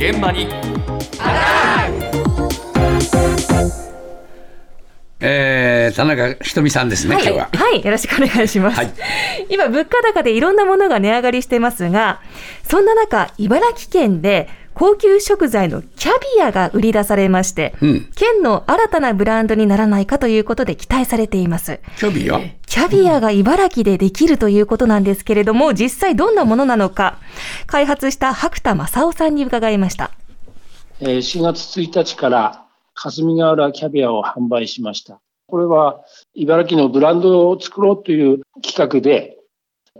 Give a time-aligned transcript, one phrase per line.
[0.00, 0.48] 現場に
[5.22, 7.50] えー、田中ひとみさんですね、はい、今日は。
[7.52, 8.76] はい、よろしくお願いします。
[8.78, 8.92] はい
[9.50, 12.22] 今、物価高でいろんなものが値上がりしてますが、
[12.62, 21.80] そんな中、茨城県で高級食材のキャビアが売り出されまして、うん県の新たなブランドにならないかということで期待されています。
[21.98, 22.40] キャビア？
[22.66, 27.18] キャビアが茨城でできるということなんですけれども、実際どんなものなのか、
[27.66, 30.12] 開発した白田正夫さんに伺いました。
[31.00, 35.20] えー4月1日から霞ヶ浦キャビアを販売しました。
[35.46, 36.00] これは
[36.34, 39.36] 茨城のブランドを作ろうという企画で、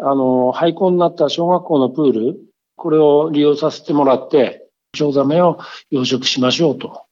[0.00, 2.36] あの、廃校になった小学校のプール、
[2.80, 5.58] これを利用させてもらって、チョウザメを
[5.90, 7.02] 養殖しましょうと。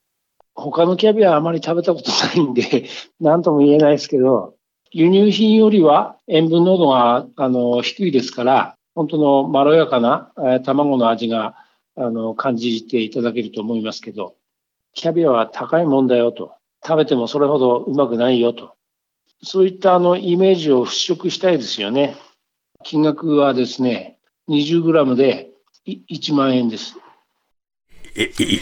[0.55, 2.89] 他のキャビアはあまり食べたことないんで、
[3.21, 4.55] 何とも言えないですけど、
[4.93, 11.55] 輸入品よりは塩分濃度があの低いですから、本当のまろやかな、え卵の味が
[11.97, 14.37] あの感じていただけると思いますけど、
[14.95, 16.55] キャビアは高いもんだよと。
[16.83, 18.75] 食べてもそれほどうまくないよと。
[19.42, 22.17] そういったあのイメージを払拭したいですよね。
[22.85, 24.17] 金額はですね、
[24.48, 25.51] 20g で
[25.89, 26.97] 1万円です。
[28.14, 28.56] え、い、い、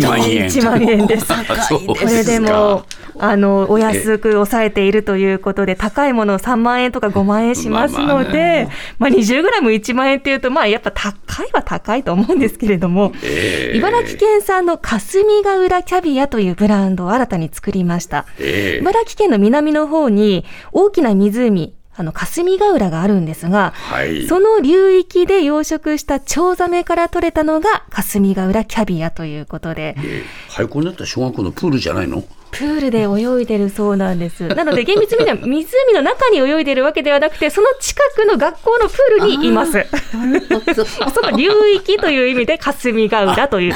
[0.00, 0.46] 1万円。
[0.46, 1.32] 1万円です。
[1.32, 2.84] あ そうこれでも、
[3.18, 18.24] あの、お安く抑えているということで、高いもの3万円とか5万円しますまあまあので、まあ20グラム1万円っていうと、まあやっぱ高いは高いと思うんですけれども、えー茨城県産の霞ヶ浦キャビアというブランドを新たに作りました。
[18.38, 24.26] えー茨城県の南の方に大きな湖、あの、霞ヶ浦があるんですが、はい。
[24.26, 32.22] その流域で養殖したチョウザメから取れたのが霞ヶ浦キャビアということで、えー廃校になった小学校のプールじゃないの？
[32.50, 34.46] プールで泳いでるそうなんです。
[34.48, 39.72] なので厳密には 湖の中に泳いでるわけではなくて、その近くの学校のプールにいます。
[41.14, 43.74] その流域という意味で霞ヶ浦という。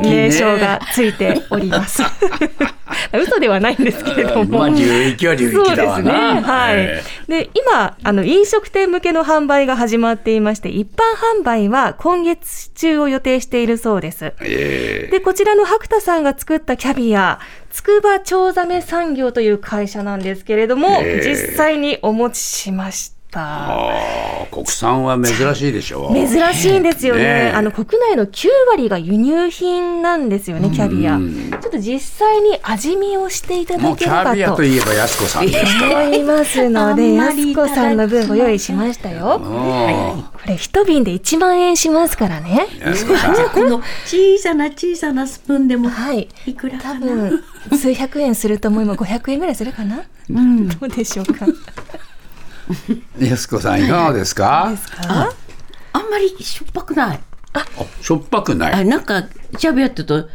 [0.00, 2.02] 名称がついております。
[3.12, 4.44] 嘘ではないんですけれども。
[4.60, 6.10] まあ、流域は流そう域だですね。
[6.12, 6.42] わな。
[6.42, 6.76] はい。
[6.76, 14.26] えで、今、あの、飲食店向けの販売が始まっていまして、一般販売は今月中を予定しているそうです。
[14.26, 17.40] ーえーで、こちらの白田さんが作ったキャビア、
[17.70, 23.19] つくばチョウザメ産業という会社なんですけれども、へー実際にお持ちしました。
[23.34, 27.22] あー国産は珍しいでしょ珍しいんですよね。
[27.22, 31.14] ねえあの、国内の9割が輸入品なんですよね、キャビア。
[31.16, 34.30] うんちょっと実際に味見をしていただければと。
[34.30, 36.04] ャビアといえば安子さんですから。
[36.06, 39.40] 思いますのあで、やすこさんの分ご用意しましたよ。
[39.42, 39.46] う
[40.18, 42.66] んこれ一瓶で1万円しますからね。
[42.80, 43.34] 安子さん。
[43.50, 46.28] この小さな小さなスプーンでもはい。
[46.46, 47.00] いくら多かな？
[47.00, 47.44] 分、
[47.78, 49.00] 数百円すると思います。
[49.00, 50.68] 500円ぐらいするかなうん。
[50.68, 51.46] どうでしょうか。
[53.18, 54.72] 安子さんいかがですか？
[55.92, 57.20] あんまりしょっぱくない。
[57.52, 57.64] あ
[58.00, 58.72] しょっぱくない。
[58.74, 59.24] あ、なんか、
[59.58, 60.28] キャビアって言うと、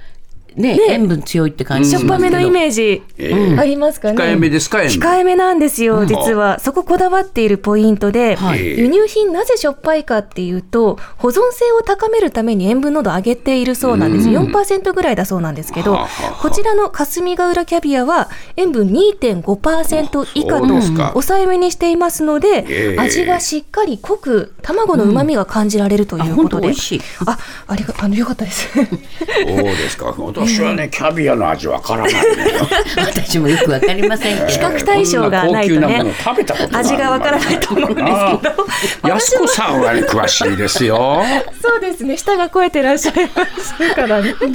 [0.55, 4.17] ね、塩分強いって感じしょっぱめのイメージえーありますかね。
[4.23, 6.59] 控えめですか控えめなんですよ、実は。
[6.59, 14.29] そここだわっているポイントで、はい輸入品なぜしょっぱいかっていうと、保存性を高めるために塩分濃度を上げているそうなんです。
[14.29, 15.99] 4%ぐらいだそうなんですけど
[16.41, 26.53] こちらの霞ヶ浦キャビアは塩分2.5%以下と抑えめにしていますので、ええ味がしっかり濃く、卵の旨味が感じられるとあ、いうことで。
[26.55, 27.01] 本当美味しい。
[27.25, 28.69] あ、ありが、あの、よかったです。
[28.73, 30.13] そうですか。
[30.47, 32.13] 私はね、キャビアの味わからない。
[32.97, 34.67] 私もよくわかりませんけ比ど。
[34.67, 38.07] 較対象がないとねこんな高級なもの食べたことが味がわからないと思うんです
[39.01, 39.09] けど。
[39.09, 41.23] 安子さんはね、詳しいですよ。
[41.61, 42.17] そうですね。
[42.17, 44.33] 舌が肥えてらっしゃいますからね。
[44.33, 44.47] どこ？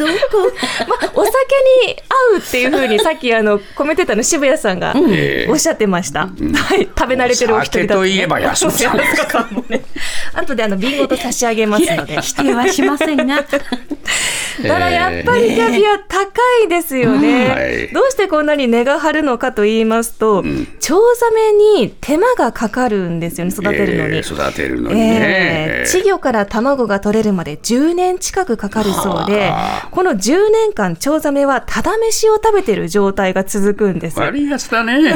[0.89, 1.33] まあ、お酒
[1.87, 1.97] に
[2.33, 6.21] 合うっていうふうにさっきあのコメンテーターの渋谷さんがええおっしゃってました。
[6.21, 6.29] は
[6.77, 9.83] い、食べ慣れてるお一人だ酒といえば安子さん安子さんもね。
[10.35, 12.21] 後であのビンゴと差し上げますので。
[12.21, 13.45] 否定はしませんが。
[14.63, 16.27] ただやっぱりキャビア高
[16.65, 20.43] いですよね、はいどうしてこんなに値が張るのかと言いますと、
[20.81, 24.17] チョウザメに手間がかかるんですよね、育てるのに。
[24.17, 25.85] えー育てるのにえねえ。
[25.87, 29.53] 稚魚から卵が取れるまで10年近くかかるそうで、
[29.91, 34.19] この10年間、チョウザメはただ飯を食べてる状態が続くんです。
[34.21, 35.15] 悪いやつだね。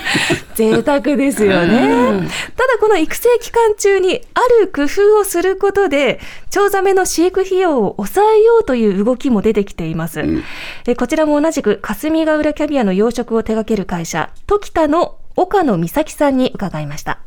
[0.54, 2.28] 贅沢ですよね。
[2.56, 6.20] ただこの育成期間中にある工夫をすることで、
[6.50, 10.22] チョウザメの飼育費用を抑えようという動きも出てきています。
[10.86, 17.18] えこちらも同じく霞ヶ浦キャビアの養殖を手掛ける会社、時田の岡野美咲さんに伺いました。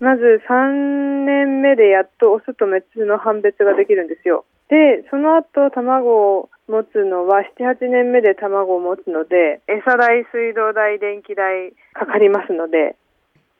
[0.00, 4.44] まず3年目でやっとオスとメスの判別ができるんですよ。
[4.68, 12.96] で、その後卵を持つのは7、8年目で卵を持つので、餌代、水道代、電気代かかりますので、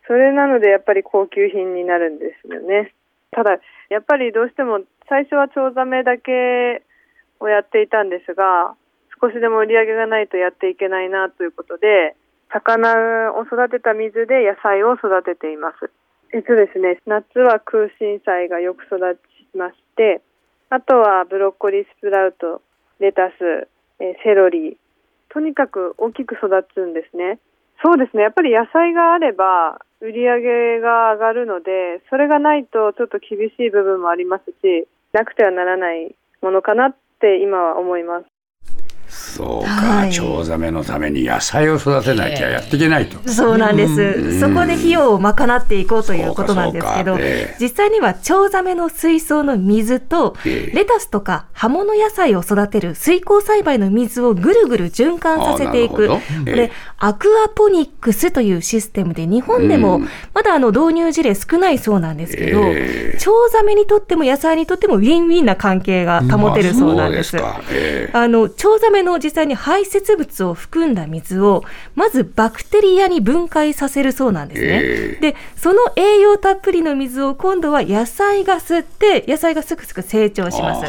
[0.07, 2.95] それなのでやっぱり高級品になるんですよね。
[3.33, 3.59] ただ、
[3.91, 6.83] やっぱりどうしても最初はチョウザメだけ
[7.41, 8.75] をやっていたんですが、
[9.21, 12.15] 少しでも売り上げがないとやっていけないなということで、
[12.53, 15.91] 魚を育てた水で野菜を育てています。
[16.33, 18.99] えっとですね、夏は空心菜がよく育
[19.53, 20.23] ちまして、
[20.69, 22.63] あとはブロッコリー、スプラウト、
[23.01, 24.79] レタス、えセロリ、
[25.29, 27.39] とにかく大きく育つんですね。
[27.83, 30.41] そうですね、やっぱり野菜があれば売り上
[30.77, 38.27] げが上がるので、それがないとちょっと厳しい部分もありますし、なくてはならないものかなって今は思います。
[39.11, 43.29] そうか、はいチョウザメのために野菜を育てなきゃやっていけないと。
[43.29, 44.41] そうなんです。
[44.41, 55.95] そこで費用を賄っていこうということなんですけどええ、実際にはチョウザメの水槽の水とええ、レタスとか葉物野菜を育てる水耕栽培の水をぐるぐる循環させていく。
[55.95, 60.09] あなるほどこええれ、アクアポニックスというシステムで、日本でもうん。
[60.35, 63.19] まだあの導入事例少ないそうなんですけど、ええ。
[63.19, 67.39] チョウザメにとっても野菜にとってもウィンウィンな関係が保てるそうなんです。
[68.13, 71.65] あの、チョウザメの実際に排泄物を含んだ水を、
[71.95, 74.69] まずバクテリアに分解させるそうなんですね。
[74.69, 75.21] ええ。
[75.33, 80.83] で、その栄養たっぷりの水を今度は野菜が吸って、野菜がすくすく成長します。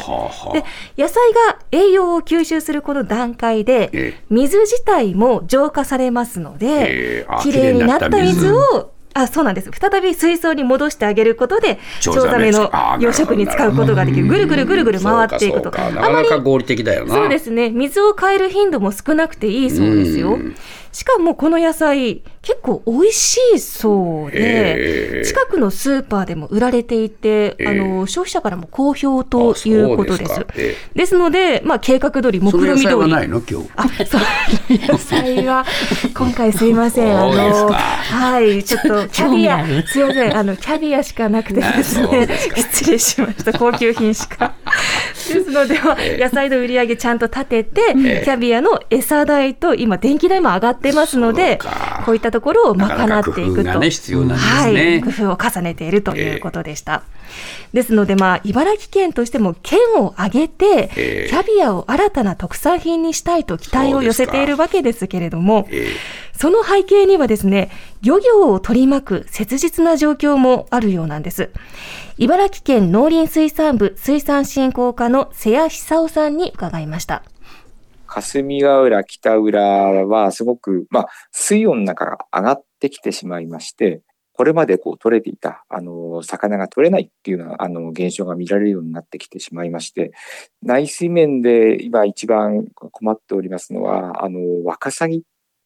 [0.52, 0.64] で、
[0.98, 4.22] 野菜が栄養を吸収するこの段階で、ええ。
[4.28, 9.70] 水自体も浄化されますのできれいになった水水を、あ、そうなんです。
[9.78, 12.62] 再び水槽に戻してあげることで、チョウザメの
[12.98, 14.26] 養殖に使うことができる。
[14.26, 15.64] ぐるぐるぐるぐる回っていくと。
[15.64, 17.14] そうかそうかなかなか合理的だよな。
[17.14, 17.70] そうですね。
[17.70, 20.54] 水を変える頻度も少なくていいそうですようん。
[20.92, 30.46] しかもこの野菜、結構美味しいそうで、近くのスーパーでも売られていて、えーあの、消費者からも好評ということです。
[30.54, 32.84] ですですので、まあ、計画通り、目論見通り。
[32.84, 33.40] 菜はないの？
[33.40, 33.70] 今日。
[33.76, 34.20] あ、そう、
[34.68, 35.64] 野菜は、
[36.14, 37.18] 今回すいません。
[37.18, 39.64] あの、はい、ちょっと、キャビア。
[39.86, 42.28] すいません、あの、キャビアしかなくてですね。
[42.54, 44.54] 失礼しました、高級品しか。
[45.28, 45.78] ですので、
[46.18, 48.22] 野菜の売り上げちゃんと立てて、ええ。
[48.24, 51.58] キャビアの餌代と、今、電気代も上がってますので
[52.04, 53.44] こういったところを賄っていくと。
[53.44, 57.02] 工夫がね必要なんですはい、ね工夫を重ねているということでした。
[57.72, 61.28] ですので、まあ、茨城県としても県を挙げて、ええ。
[61.30, 65.88] キャビアを新たな特産品にしたいと期待を寄せているわけですけれども、え
[66.32, 67.70] その背景にはですね、
[68.02, 71.50] 漁業を取り巻く切実な状況もあるようなんです。
[72.18, 77.22] 茨城県農林水産部水産振興課の瀬谷久夫さんに伺いました。
[78.06, 84.02] 霞ヶ浦、北浦はすごく、まあ、水温の中が上がってきてしまいまして、
[84.34, 90.12] これまでこう取れていた、あの、魚が取れないっていうような、あの、現象が見られるようになってきてしまいまして、
[90.62, 95.22] 内水面で今一番困っておりますのは、あの、ワカサギ、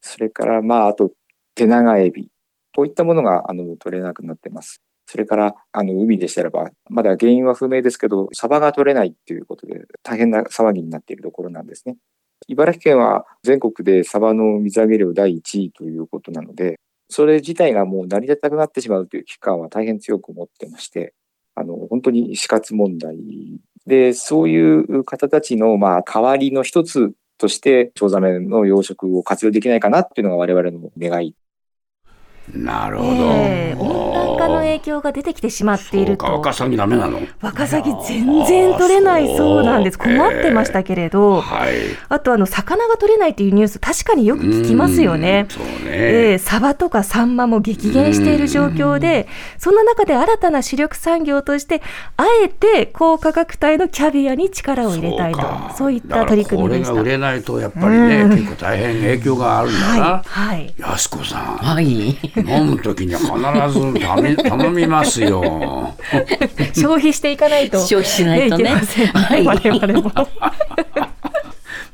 [0.07, 1.13] それから、まあ、あと、
[1.55, 2.31] 手長エビ、
[2.75, 4.81] こういったものが、あの、取れなくなってます。
[5.07, 11.97] それから、あの、海でしたらば、まだ原因は不明ですけど、サバが取れないっていうことで、大変な騒ぎになっているところなんですね。
[12.49, 21.15] 茨城県は全国でサバの水揚げ量第1位ということなので、それ自体がもう成り立たなくなってしまうという危機感は大変強く持ってまして、
[21.55, 23.17] あの、本当に死活問題
[23.87, 31.35] で、そういう方たちの、まあ、代わりの一つとして、チョウザメの養殖を活用できないかなっていうのが我々の願い
[32.55, 33.11] なるほど。
[33.11, 36.27] ええ温暖化の影響が出てきてしまっていると。
[36.27, 37.21] ワカサギダメなの？
[37.41, 39.99] ワカサギ全然取れないそうなんです。
[39.99, 41.75] 困ってましたけれど、はい。
[42.09, 45.57] あとあの、魚が取れないっていうニュース確かによく聞きますよねうん。
[45.57, 46.39] そうええね。
[46.39, 51.83] サバとかサンマも激減している状況で、そんな中で新たな主力産業として、
[52.17, 55.41] あえて高価格帯のキャビアに力を入れたいと、
[55.77, 56.89] そういった取り組みでした。
[56.89, 60.05] だからこれが売れないとやっぱりね、うん結構大変影響があるんだな。
[60.25, 60.75] はい、はい。
[60.79, 61.87] 安子さん、はい。
[62.37, 65.95] 飲むときには必ず頼み頼みますよ。
[66.75, 67.79] 消費していかないと。
[67.79, 70.13] 消費しないとねいけませんはい我々も。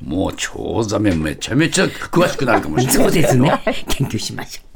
[0.05, 3.03] もうチョウザメめちゃめちゃ詳しくなるかもしれない。
[3.05, 3.53] そうですね。
[3.89, 4.72] 研究しましょう。